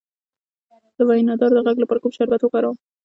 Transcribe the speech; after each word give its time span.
د 0.97 0.99
وینادرو 1.09 1.55
د 1.57 1.59
غږ 1.65 1.77
لپاره 1.81 2.01
کوم 2.03 2.11
شربت 2.17 2.41
وکاروم؟ 2.43 2.77